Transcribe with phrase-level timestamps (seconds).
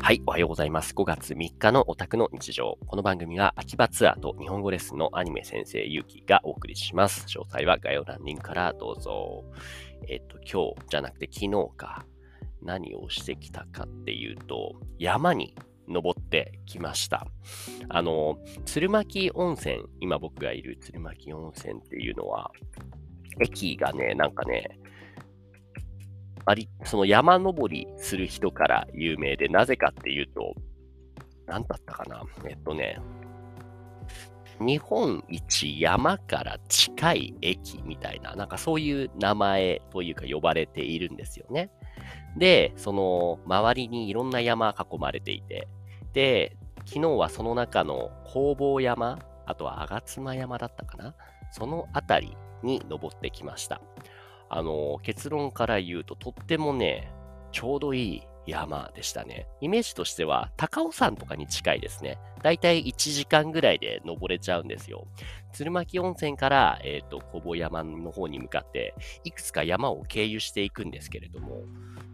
[0.00, 0.94] はい、おはようございます。
[0.94, 2.78] 5月3日のオタクの日常。
[2.86, 7.26] この番組は秋葉ツアーと日本語レッスンのアニメ先生ゆうきがお送りします。
[7.26, 9.44] 詳細は概要欄リンクからどうぞ。
[10.08, 12.06] えっと、今日じゃなくて昨日か。
[12.62, 15.54] 何をしてきたかっていうと、山に
[15.88, 17.26] 登ってきました。
[17.88, 22.50] あの、鶴巻温泉、今僕がいる鶴巻温泉っていうのは、
[23.40, 24.78] 駅がね、なんかね、
[26.48, 30.54] あり、その山登りする人から有名で、なぜかっていうと、
[31.46, 32.22] 何だったかな？
[32.48, 32.98] えっとね、
[34.58, 41.70] 日本一山から近い駅みたいな、なんかそういう名前というか呼ばれているんですよね。
[42.38, 45.68] で、その周りにいろんな山囲まれていて、
[46.14, 46.56] で、
[46.86, 51.14] 昨日はその中の工房山、あとは吾妻山だったかな？
[51.52, 53.82] その辺りに登ってきました。
[54.48, 57.12] あの、結論から言うととってもね、
[57.52, 59.46] ちょうどいい山でしたね。
[59.60, 62.18] イメージとしては高尾山とかに近いですね。
[62.42, 65.06] だいたい1時間ぐらいで登れちゃうんですよ。
[65.52, 71.64] 鶴巻温泉から、えっ、ー、と、小保山の方に向かって、いくつか山を経由していくんですけれども、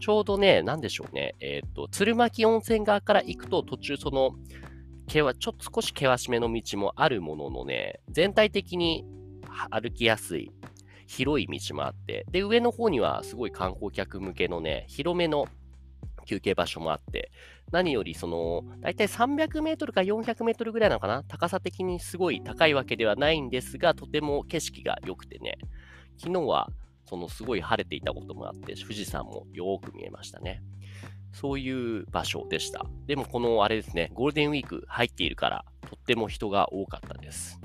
[0.00, 4.32] ちょうどね、なんでしょうね、えっ、ー、と、鶴巻温泉側から行くと途中その、
[5.06, 9.04] ちょっと少し険しめの道もあるもののね、全体的に
[9.70, 10.50] 歩きやすい、
[11.06, 15.46] 広い道もあって、で、上の方にはすごい観光客向けのね、広めの
[16.24, 17.30] 休憩場所もあって、
[17.70, 25.58] 何よりその、だいたい300メートルか400メートルぐらいなのかな高さ的にすごい高いわけではないんですが、とても景色が良くてね、
[26.18, 26.70] 昨日は
[27.06, 30.62] そのすごい晴れていたこともあって、富士山もよく見えましたね。
[31.32, 32.86] そういう場所でした。
[33.06, 37.60] でもこのあれですね、ゴールデンウィーク入っているから、とっても人が多かったです。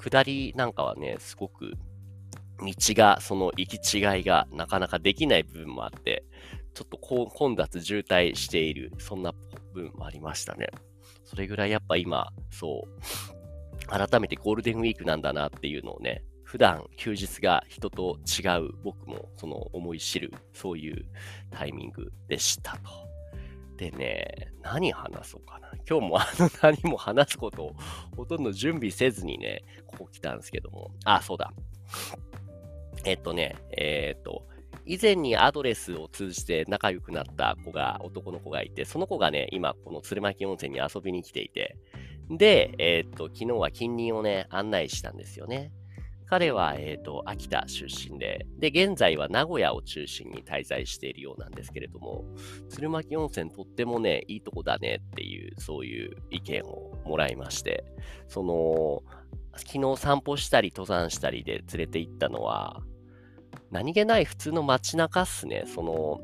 [0.00, 1.74] 下りなんかはね、すごく
[2.60, 6.24] 道が、その行き違いがなかなかできない部分もあって、
[6.74, 9.32] ちょっと混雑渋滞している、そんな
[9.72, 10.68] 部分もありましたね。
[11.24, 21.04] それぐらいやっぱ今、そう、改めてゴールデンウィークなんだなっていうのをね、普段休日が人と違う僕もその思い知る、そういう
[21.50, 23.14] タイミングでしたと。
[23.76, 25.70] でね、何話そうかな。
[25.88, 27.76] 今日もあの何も話すことを
[28.16, 30.92] ほとんど準備せずにね、ここ来たんですけども。
[31.04, 31.52] あ、そうだ。
[33.04, 34.46] えっとね、えー、っと、
[34.86, 41.76] 以前にアドレスを通じて仲良くなった子が、男の子がいて、その子がね、今、この鶴巻温泉に遊びに来ていて、
[42.30, 45.72] で、えー、っと、昨日は近隣をね、案内したんですよね。
[46.26, 52.24] 彼は、えっ、と、秋田出身で、で、現在は名古屋を中心に滞在しているようなんですけれども、
[52.70, 57.84] 鶴巻温泉とってもね、いいとこだねっていう、そういう意見をもらいまして、
[58.26, 59.02] その、
[59.56, 62.82] 昨日散歩したり登山したりで連れて行ったのは、
[63.74, 65.64] 何気ない普通の街中っすね。
[65.66, 66.20] その、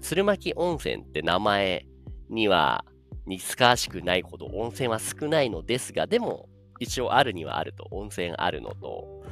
[0.00, 1.86] 鶴巻温泉って名前
[2.30, 2.82] には
[3.26, 6.48] 似つかわしくないほど温泉は少ないのですが、でも
[6.80, 9.22] 一応あるにはあると、温泉あるのと、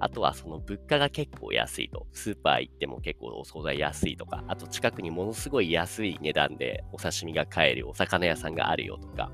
[0.00, 9.30] あとはその物価が結構安いと、スーパー行っても結構お惣菜安いとか、あと近くにものすごい安い値段でお刺身が買えるお魚屋さんがあるよとか、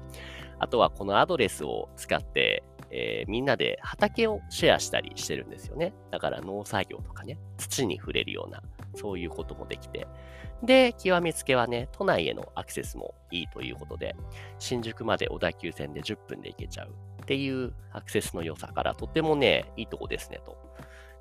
[0.60, 5.94] あとはこのアドレスを使ってえー、みんなで畑をシェアしたりしてるんですよね。
[6.10, 8.62] だから農作業とかね、土に触れるような、
[8.96, 10.06] そういうこともできて。
[10.62, 14.14] で、極めつけはね、都内へのアクセスもいいということで、
[14.58, 16.90] 新宿まで小田急線で10分で行けちゃう
[17.22, 20.58] っていうアクセスの良さから、とてもね、いいとこですねと。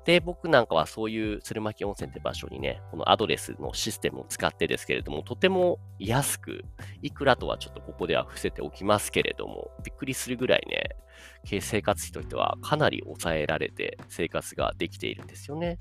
[0.04, 6.64] で、僕なんかはそういう鶴巻温泉って場所にね、このアドレスのシステムを使ってですけれども、とても安く、
[7.02, 15.78] いくらとはちょっとここでは伏せておきますけれども、びっくりするぐらいね、生活費としてはかなり抑えられて生活ができているんですよね。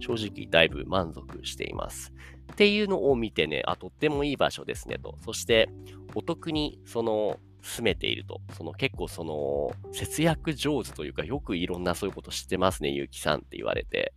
[0.00, 2.12] 正直だいぶ満足しています。
[2.52, 5.16] っていうのを見てね、あ、とってもいい場所ですねと。
[5.24, 5.70] そして、
[6.14, 8.40] お得にその住めていると。
[8.56, 14.12] その結構その節約上手というかよくいろんなそういうこと知ってますね、ゆうきさんって言われて。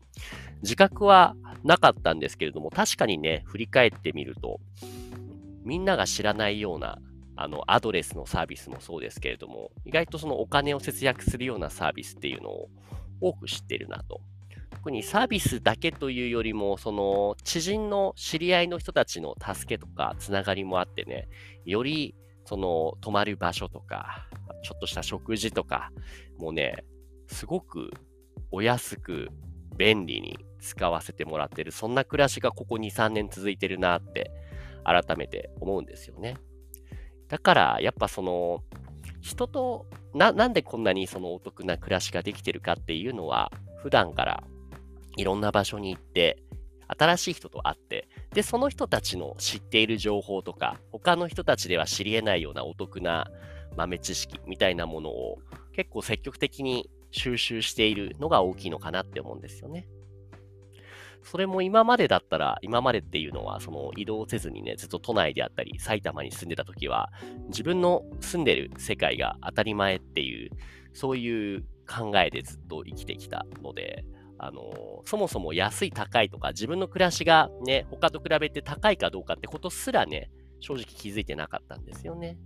[0.61, 4.59] 自覚はなかったんですけれども、確かにね、振り返ってみると、
[5.63, 6.99] みんなが知らないような
[7.35, 12.69] あのアドレスのサービスもそうですけれども、意外とそのお金を節約するようなサービスっていうのを
[13.21, 14.21] 多く知ってるなと。
[14.71, 21.29] 特にサービスだけというよりも、その知人の知り合いの人たちの助けとかつながりもあってね、
[21.65, 24.27] よりその泊まる場所とか、
[24.63, 25.91] ちょっとした食事とか、
[26.37, 26.83] もうね、
[27.27, 27.91] すごく
[28.51, 29.29] お安く
[29.77, 34.31] 便利に使わせてもらってる、そんな暮らしがここ2、3年続いてるなって
[34.83, 36.37] 改めて思うんですよね。
[37.27, 38.63] だからやっぱその
[39.21, 43.51] 人とななんでこんなにそのお得な暮らしができてるかっていうのは
[43.81, 44.43] 普段から
[45.17, 46.43] いろんな場所に行って
[46.97, 53.27] 新しい人と会って、で、その人たちの知っている情報とか、他の人たちでは知り得ないようなお得な
[53.75, 55.39] 豆知識みたいなものを
[55.73, 59.87] 結構積極的に収集しているのが大きいのかなって思うんですよね。
[61.23, 67.11] それも今までだったら、今までっていうのは、その移動せずにね、ずっと都内であったり、埼玉に住んでた時は、
[67.47, 70.49] 自分の住んでる世界が当たり前っていう、
[70.91, 74.03] そういう考えでずっと生きてきたので、
[74.37, 82.37] あのそもそも安い高いとか、自分の暮らしがね、他と比べて高いかどうかってことすらね、正直気づいてなかったんですよね。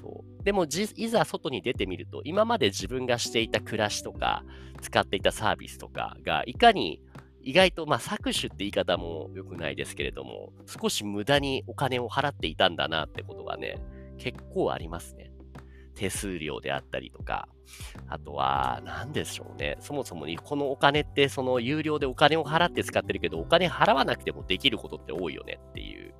[0.00, 4.44] そうでもいざ外に出てみると、今まで自分がしていた暮らしとか、
[4.80, 7.00] 使っていたサービスとかが、いかに
[7.42, 13.76] 意外と、まあ、搾取って言い方も良くないですけれども、少し無駄にお金を払っていたんだなってことがね、
[14.18, 15.32] 結構ありますね。
[15.94, 17.48] 手数料であったりとか、
[18.08, 19.76] あとは、何でしょうね。
[19.80, 26.14] そもそもに、このお金って、その有料でお金を払って使ってるけど、お金払わなくてもできることって多いよねっていう。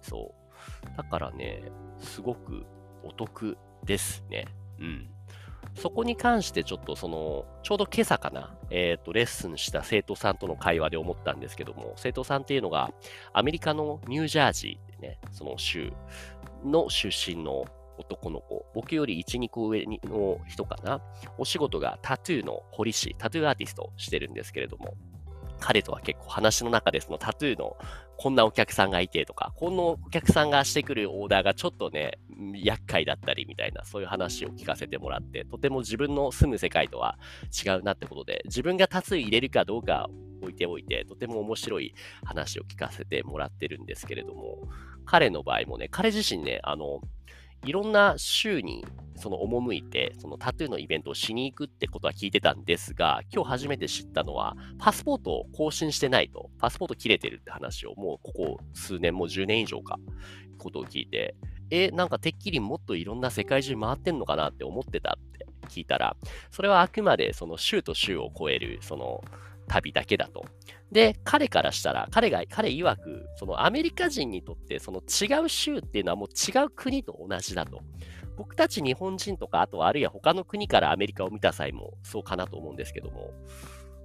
[0.00, 0.96] そう。
[0.96, 1.62] だからね、
[1.98, 2.66] すごく
[3.02, 4.46] お得ですね。
[4.78, 5.08] うん。
[5.74, 12.92] そこに関してちょっとその、ちょうど今朝かな、えっ、ー、と、レッスンした生徒さんとの会話で思ったんですけども、生徒さんっていうのが、
[13.32, 15.92] アメリカのニュージャージーってね、その州
[16.64, 17.64] の出身の
[17.98, 21.00] 男の子、僕より1、2個上の人かな、
[21.38, 24.94] お仕事がタトゥーの彫り師、タトゥーアーティストしてるんですけれども、
[25.60, 27.76] 彼とは結構話の中でそのタトゥーの
[28.16, 32.18] こんなお客さんがいてとか、このお客さんがしてくるオーダーがちょっとね、
[32.54, 37.18] 厄介だったりみたいな、そういう話を聞かせてもらって、とても自分の住む世界とは
[37.64, 40.08] 違うなってことで、自分がタトゥー入れるかどうか
[40.42, 41.94] 置いておいて、とても面白い
[42.24, 44.68] 話を聞かせてもらってるんですけれども、
[45.06, 47.00] 彼の場合もね、彼自身ね、あの、
[47.64, 48.84] いろんな州に
[49.16, 59.98] その赴いて、そのタトゥーのイベントをしに行くってことは聞いてたんですが、今日初めて知ったのは、パスポートを更新してないと、パスポート切れてるって話をもうここ数年、もう10年以上か、
[60.58, 61.36] ことを聞いて、
[61.70, 66.16] え、なんかてっきりもっといろんな世界中回ってんのかなって思ってたって聞いたら、
[66.50, 69.22] それはあくまでその州と州を超える、その
[69.68, 70.44] 旅だけだと。
[70.92, 77.80] で、彼からしたら、彼が、彼曰く、そのアメリカ人にとって、その違う州っていうのはもう違う国と同じだと。
[78.36, 83.32] 僕たち日本人とか、あとはあるいは他の国からアメリカを見た際もそうかなと思うんですけども、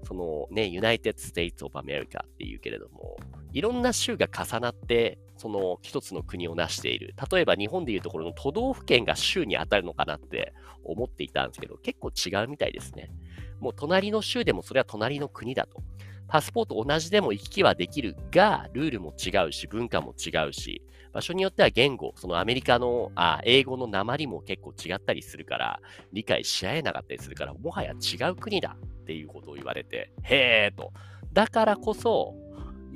[0.03, 3.17] そのね、United States of America っていうけれども、
[3.53, 7.13] いろんな州が重なって、その一つの国を成している。
[7.31, 10.53] 例えば日本でいうところの都道府県が州に当たるのかなって
[10.83, 13.11] 思っていたんですけど、結構違うみたいですね。
[13.59, 15.81] もう隣の州でもそれは隣の国だと。
[16.27, 25.79] パスポート同じでも行き来はできるが、ルールも違うし、文化も違うし、場所によっては言語、そのアメリカのあ英語の鉛も結構違ったりするから、
[26.13, 30.94] 理解し合えなかったりするから、もはや違う国だっていうことを言われて、へーと。
[31.33, 32.35] だからこそ、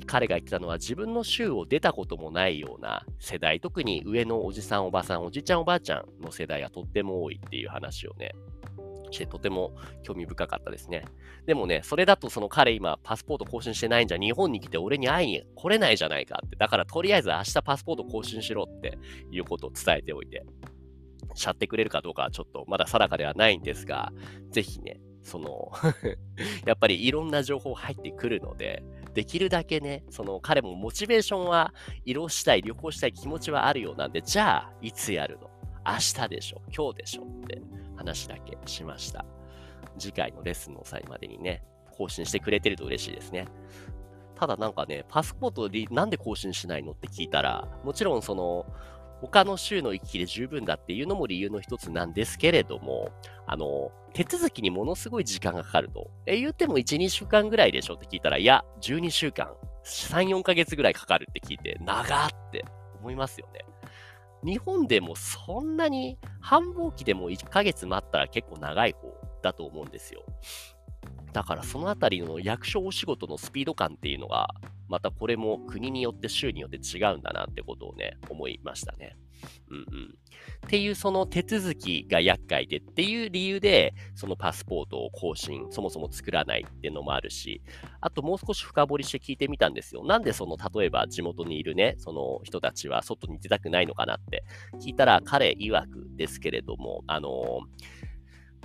[0.06, 8.32] 彼が言ってたのは自分の州を出たこともないような世代、特に上のおじさん、おばさん、おじちゃん、おばあちゃんの世代がとっても多いっていう話をね、
[9.14, 9.72] してとても
[10.02, 11.04] 興味深かったですね。
[11.46, 16.56] でもね、それだとその彼今パスポート更新してないんじゃ日本に来て俺に会いに来れないじゃないかって。
[16.56, 18.98] だからとりあえず明日パスポート更新しろって
[19.30, 20.44] いうことを伝えておいて、
[21.34, 24.12] しゃってくれるかどうかはちょっとまだ定かではないんですが、
[24.50, 25.72] ぜひね、その
[26.66, 28.82] やっぱりいろんな情報入ってくるので、
[29.14, 31.72] できるだけね、その彼もモチベーションは
[32.04, 35.50] 移動したい、旅行したい気持ちはあるようなんで、じゃあ、いつやるの？
[35.86, 36.62] 明日でしょ？
[36.76, 37.22] 今日でしょ？
[37.22, 37.60] って
[38.04, 39.24] 話だけしました。
[39.98, 41.62] 次回のレッスンの際までにね、
[41.96, 43.46] 更新してくれてると嬉しいですね。
[44.36, 48.66] ただなんかね、パスポートでなんで更新しないのって聞いたら、もちろんその、
[49.20, 53.10] 他の州の行き来で十分だっていうのも理由の一つなんですけれども、
[53.46, 56.10] あの、手続きにものすごい時間がかかると。
[56.26, 62.64] え、言っても1、2週間ぐらいでしょって聞いたら、いや、12週間、3、4ヶ月ぐらいかかるって聞いて、長って
[63.00, 63.60] 思いますよね。
[64.44, 70.22] 日本でもそんなに繁忙期でも1ヶ月待ったら結構長い方だと思うんですよ。
[71.32, 74.48] だからそのあたりの役所お仕事のスピード感っていうのが、
[74.88, 79.16] またこれも国によって州によって違うんだなってことをね、思いましたね。
[79.70, 80.18] うんうん。
[80.66, 87.62] っていうその手続きが厄介でっていう理由で、そのパスポートを更新、そもそも作らないっていうのもあるし、
[88.00, 90.04] あともう少し深掘りして聞いてみたんですよ。
[90.04, 94.44] なんでその、例えば地元にいるね、その人たちは外に出たくないのかなって
[94.80, 97.60] 聞いたら、彼曰くですけれども、あの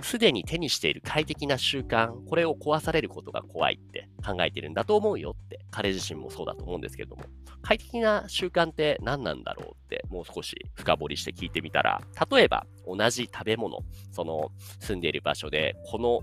[0.02, 7.24] すでに手にしている快適な習慣、これを壊されることが怖いって考えてるんだと思うよって、彼自身もそうだと思うんですけれども、
[7.62, 13.80] 快適な習慣って何なんだろうって、もう少し深掘りして聞いてみたら、例えば同じ食べ物、
[14.12, 16.20] その住んでいる場所で、この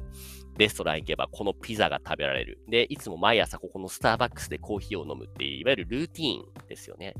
[0.57, 2.60] レストラン行けばこのピザが食べられる。
[2.67, 7.13] で、いつも毎朝ここのスターバックスでコーヒーを飲むっていう、いわゆるルーティーンですよね。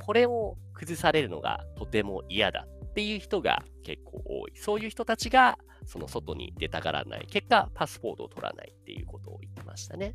[0.00, 4.52] これを崩されるのがとても嫌だっていう人が結構多い。
[4.54, 7.26] そういう人たちがその外に出たがらない。
[7.28, 10.14] 結果、パスポートを取らないっていうことを言ってましたね。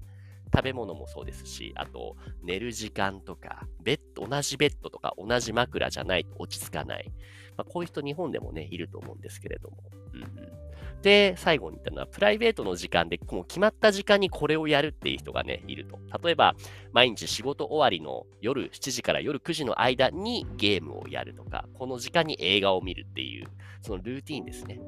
[0.56, 7.12] 食べ物もそうですし、あと、寝る時間とか、ベッド、同じベッドとか同じ枕じゃないと落ち着かない。
[7.58, 9.77] まあ、こういう人日本でもね、いると思うんですけれども。
[10.13, 16.00] うんうん、で、最後に言ったのは、プライベートの時間で、もう決まった時間にこれをやるっていう人がね、いると。
[16.24, 16.56] 例えば、
[16.92, 23.48] 毎日仕事終わりの夜7時から夜9時の間にゲームをやるとか、この時間に映画を見るっていう、
[23.82, 24.80] そのルーティンですね。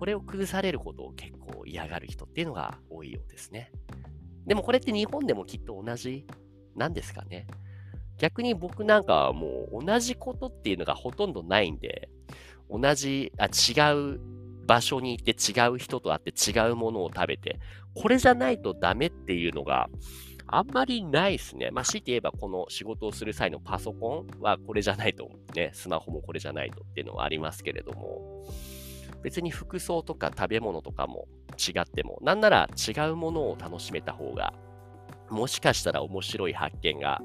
[0.00, 3.70] これを崩されることを結構嫌がる人っていうのが多いようですね。
[4.46, 6.26] でもこれって日本でもきっと同じ
[6.74, 7.46] なんですかね。
[8.16, 12.08] 逆に僕なんかはもう同じことっていうのがほとんどないんで、
[12.70, 14.20] 同じ、あ、違う
[14.66, 17.60] 場所に行って違う人と会って違うものを食べて、
[17.94, 19.90] これじゃないとダメっていうのが
[20.46, 21.70] あんまりないですね。
[21.72, 28.46] まあ、強いて言えばこの仕事をする際のパソコンはこれじゃないと、ね、スマホもこれじゃないとっていうのはありますけれども、
[29.22, 34.54] 別に服装とか食べ物とかも違っても、なんなら違うものを楽しめた方が、
[35.30, 37.20] もしかしたら面白い発見が、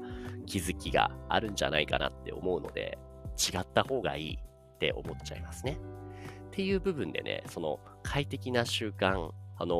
[0.46, 2.98] 気づきがあるんじゃないかなって思うので、
[3.36, 5.78] 違った方がいいって思っちゃいますね。
[6.46, 9.76] っていう部分でね、その快適な習慣、あの、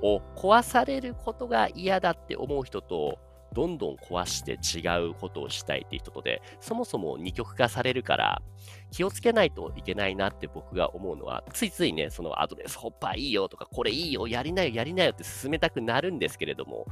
[0.00, 3.18] を壊されることが嫌だって思う人と、
[3.52, 8.42] どんどん壊して違うことをしたいっていう人とで、そもそも二極化されるから、
[8.90, 16.86] 気をつけないといけないなって僕が思うのは、ついついね、そのアドレスホッパーいいよとか、これいいよ、やりなよ、やりなよって進めたくなるんですけれども、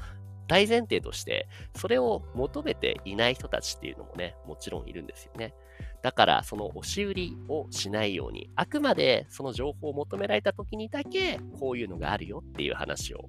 [0.49, 5.55] 大前提として、それを求めていない人たちっていうのもね、もちろんいるんですよね。
[6.03, 13.29] だから、その押し売りをしないように、あくまでその情報を求められた時にだけ、こういうのがあるよっていう話を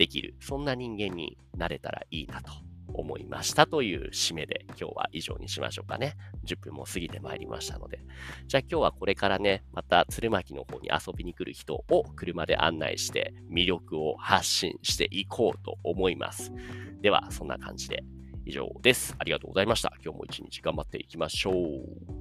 [0.00, 2.50] できる、そんな人間になれたらいいなと
[2.94, 6.16] 思いましたという締めで今日は以上にしましょうかね。
[6.46, 8.00] 10分も過ぎてまいりましたので。
[8.46, 16.50] じゃあ今日はこれからね、また鶴巻の方に遊びに来る人を車で案内して魅力を発信していこうと思います。
[17.02, 18.02] では、そんな感じで
[18.46, 19.14] 以上です。
[19.18, 19.92] ありがとうございました。
[20.02, 22.19] 今日も一日頑張っていきましょう。